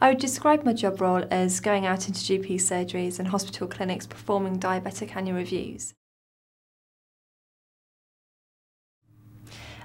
[0.00, 4.06] I would describe my job role as going out into GP surgeries and hospital clinics
[4.06, 5.94] performing diabetic annual reviews.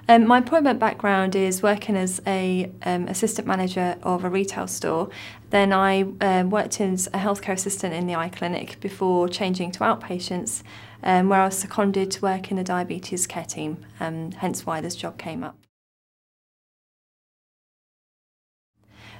[0.08, 5.08] Um, my employment background is working as a um, assistant manager of a retail store.
[5.50, 9.80] Then I um, worked as a healthcare assistant in the eye clinic before changing to
[9.80, 10.62] outpatients,
[11.02, 14.80] um, where I was seconded to work in the diabetes care team, um, hence why
[14.82, 15.56] this job came up.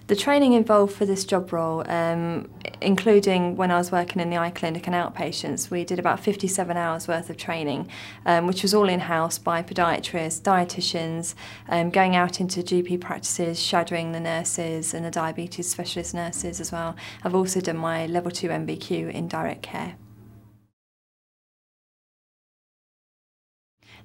[0.08, 4.36] The training involved for this job role, um, including when I was working in the
[4.36, 7.88] eye clinic and outpatients, we did about 57 hours worth of training,
[8.26, 11.34] um, which was all in-house by podiatrists, dietitians,
[11.68, 16.72] um, going out into GP practices, shadowing the nurses and the diabetes specialist nurses as
[16.72, 16.96] well.
[17.22, 19.94] I've also done my level 2 NVQ in direct care.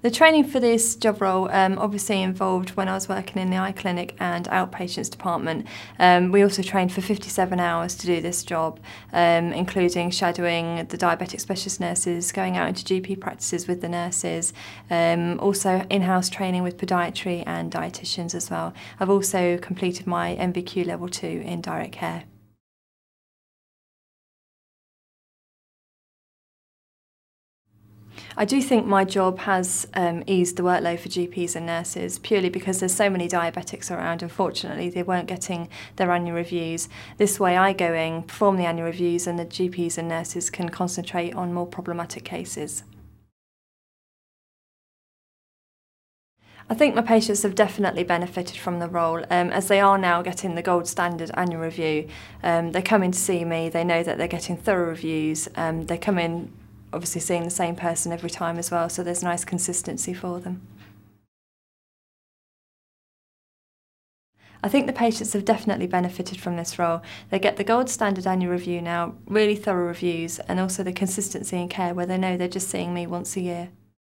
[0.03, 3.57] The training for this job role um, obviously involved when I was working in the
[3.57, 5.65] eye clinic and outpatients department.
[5.97, 8.79] Um, we also trained for 57 hours to do this job,
[9.11, 14.53] um, including shadowing the diabetic specialist nurses, going out into GP practices with the nurses,
[14.91, 18.75] um, also in-house training with podiatry and dietitians as well.
[18.99, 22.25] I've also completed my NVQ level 2 in direct care.
[28.39, 32.49] I do think my job has um, eased the workload for GPs and nurses purely
[32.49, 34.21] because there's so many diabetics around.
[34.21, 36.87] Unfortunately, they weren't getting their annual reviews.
[37.17, 40.69] This way, I go in, perform the annual reviews, and the GPs and nurses can
[40.69, 42.83] concentrate on more problematic cases.
[46.69, 50.21] I think my patients have definitely benefited from the role um, as they are now
[50.21, 52.07] getting the gold standard annual review.
[52.43, 55.87] Um, they come in to see me, they know that they're getting thorough reviews, um,
[55.87, 56.51] they come in
[56.93, 60.61] obviously seeing the same person every time as well, so there's nice consistency for them.
[64.63, 67.01] I think the patients have definitely benefited from this role.
[67.29, 71.57] They get the gold standard annual review now, really thorough reviews, and also the consistency
[71.57, 73.69] in care where they know they're just seeing me once a year.